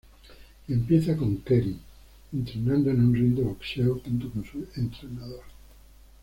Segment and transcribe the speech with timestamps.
[0.67, 1.77] Empieza con "Keri"
[2.33, 5.43] entrenando en un ring de boxeo, junto con su entrenador.